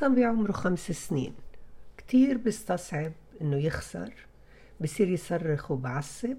[0.00, 1.32] صبي عمره خمس سنين.
[1.96, 4.12] كتير بيستصعب إنه يخسر
[4.80, 6.36] بصير يصرخ وبعصب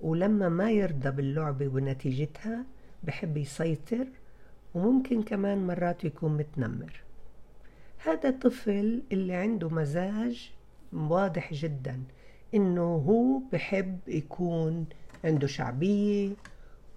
[0.00, 2.64] ولما ما يرضى باللعبة ونتيجتها
[3.04, 4.06] بحب يسيطر
[4.74, 7.02] وممكن كمان مرات يكون متنمر.
[7.98, 10.52] هذا طفل اللي عنده مزاج
[10.92, 12.02] واضح جدا
[12.54, 14.86] إنه هو بحب يكون
[15.24, 16.30] عنده شعبية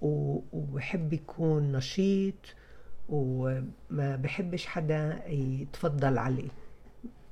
[0.02, 2.56] وبحب يكون نشيط
[3.10, 6.50] وما بحبش حدا يتفضل عليه.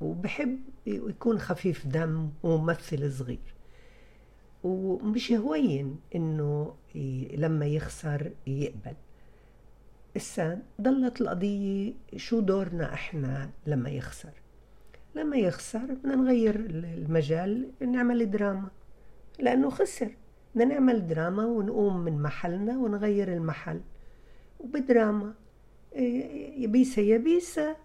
[0.02, 3.56] وبحب يكون خفيف دم وممثل صغير.
[4.64, 6.75] ومش هوين إنه
[7.38, 8.96] لما يخسر يقبل.
[10.18, 14.34] إسا ضلت القضية شو دورنا إحنا لما يخسر.
[15.15, 18.68] لما يخسر بدنا نغير المجال نعمل دراما.
[19.39, 20.12] لأنه خسر.
[20.56, 23.82] بدنا نعمل دراما ونقوم من محلنا ونغير المحل.
[24.60, 25.34] وبدراما.
[27.18, 27.76] بيسا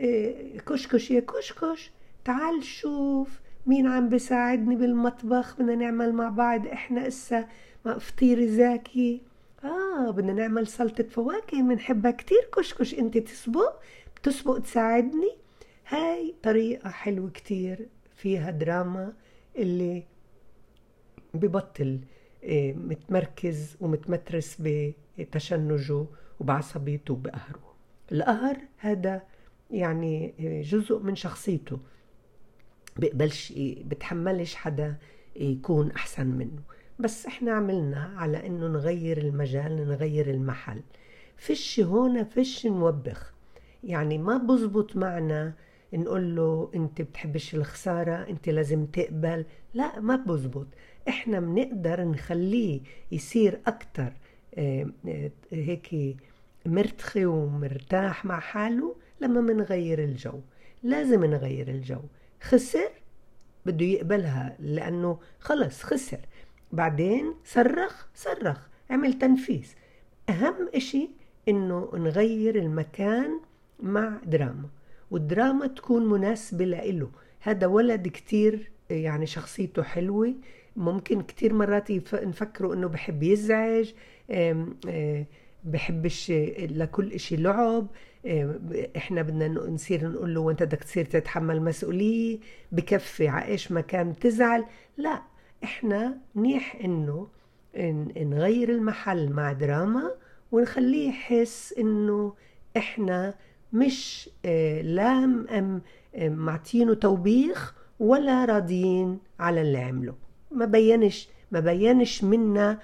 [0.00, 1.90] إيه، كشكش يا كشكش
[2.24, 7.48] تعال شوف مين عم بيساعدني بالمطبخ بدنا نعمل مع بعض إحنا اسا
[7.84, 9.20] فطير زاكي
[9.64, 13.74] آه بدنا نعمل سلطة فواكه بنحبها كتير كشكش انت تسبق
[14.16, 15.30] بتسبق تساعدني
[15.88, 19.12] هاي طريقة حلوة كتير فيها دراما
[19.56, 20.02] اللي
[21.34, 21.98] ببطل
[22.76, 24.62] متمركز ومتمترس
[25.18, 26.06] بتشنجه
[26.40, 27.74] وبعصبيته وبقهره.
[28.12, 29.22] القهر هذا
[29.70, 31.78] يعني جزء من شخصيته.
[32.96, 33.52] بقبلش
[33.84, 34.96] بتحملش حدا
[35.36, 36.62] يكون أحسن منه.
[36.98, 40.80] بس إحنا عملنا على إنه نغير المجال نغير المحل.
[41.36, 43.34] فش هون فش نوبخ.
[43.84, 45.54] يعني ما بزبط معنا
[45.96, 49.44] نقول له انت بتحبش الخسارة انت لازم تقبل.
[49.74, 50.66] لا ما بزبط.
[51.08, 52.80] إحنا بنقدر نخليه
[53.12, 54.12] يصير أكتر
[54.58, 54.90] آه،
[55.52, 56.16] هيك
[56.66, 60.40] مرتخي ومرتاح مع حاله لما منغير الجو.
[60.82, 62.00] لازم نغير الجو.
[62.42, 62.90] خسر
[63.66, 66.20] بده يقبلها لأنه خلص خسر.
[66.72, 68.68] بعدين صرخ صرخ.
[68.90, 69.76] عمل تنفيس
[70.28, 71.10] أهم إشي
[71.48, 73.40] إنه نغير المكان
[73.80, 74.68] مع دراما.
[75.10, 77.10] والدراما تكون مناسبة لإله.
[77.40, 80.34] هذا ولد كتير يعني شخصيته حلوة.
[80.76, 83.92] ممكن كتير مرات نفكروا إنه بحب يزعج
[85.64, 86.30] بحبش
[86.60, 87.86] لكل إشي لعب.
[88.96, 92.38] إحنا بدنا نصير نقول له وانت بدك تصير تتحمل مسؤولية
[92.72, 94.64] بكفي عايش ما كان تزعل.
[94.96, 95.22] لا
[95.64, 97.28] إحنا منيح إنه
[98.16, 100.14] نغير المحل مع دراما
[100.52, 102.34] ونخليه يحس إنه
[102.76, 103.34] إحنا
[103.72, 105.26] مش آه، لا
[106.16, 110.14] معطينه توبيخ ولا راضيين على اللي عمله.
[110.50, 112.78] ما بينش ما بينش منا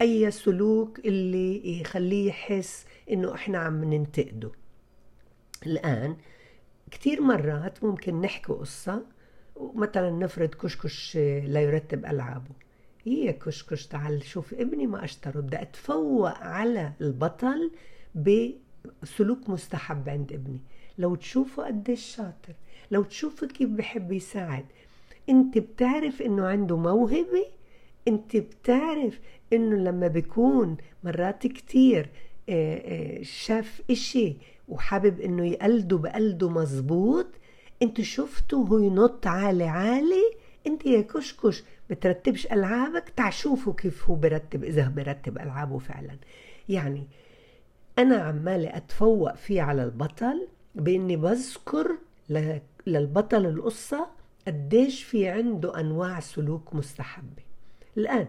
[0.00, 4.50] أي سلوك اللي يخليه يحس إنه إحنا عم ننتقده.
[5.66, 6.16] الآن
[6.90, 9.02] كتير مرات ممكن نحكي قصة
[9.74, 12.50] مثلا نفرض كشكش لا يرتب ألعابه.
[13.04, 17.70] هي كشكش تعال شوف ابني ما اشتروا بدي أتفوق على البطل
[19.02, 20.60] بسلوك مستحب عند ابني.
[20.98, 22.54] لو تشوفوا قديش شاطر
[22.90, 24.64] لو تشوفوا كيف بحب يساعد.
[25.28, 27.46] أنت بتعرف إنه عنده موهبة
[28.08, 29.20] أنت بتعرف
[29.52, 32.08] إنه لما بيكون مرات كتير
[32.48, 34.36] آه، آه، شاف إشي
[34.68, 37.26] وحابب إنه يقلده بقلده مزبوط
[37.82, 40.32] أنت شفته هو ينط عالي عالي
[40.66, 46.16] أنت يا كشكش بترتبش ألعابك تعال شوفوا كيف هو برتب إذا برتب ألعابه فعلا.
[46.68, 47.06] يعني
[47.98, 51.98] أنا عمالة أتفوق فيه على البطل بإني بذكر
[52.86, 54.06] للبطل القصة
[54.46, 57.42] قديش في عنده أنواع سلوك مستحبة.
[57.96, 58.28] الآن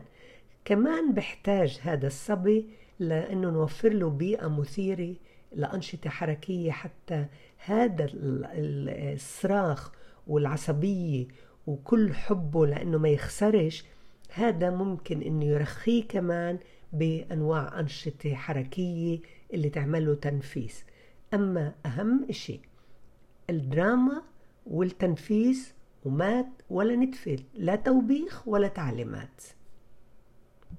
[0.66, 2.66] كمان بحتاج هذا الصبي
[3.00, 5.16] لإنه نوفر له بيئة مثيرة
[5.52, 7.26] لأنشطة حركية حتى
[7.58, 9.92] هذا الصراخ
[10.28, 11.28] والعصبية
[11.68, 13.86] وكل حبه لأنه ما يخسرش
[14.34, 16.60] هذا ممكن إنه يرخيه كمان
[16.94, 19.20] بأنواع أنشطة حركية
[19.54, 20.86] اللي تعمله تنفيس
[21.34, 22.60] أما أهم إشي
[23.50, 24.22] الدراما
[24.66, 25.74] والتنفيس
[26.06, 29.42] وما ولا نتفل لا توبيخ ولا تعليمات.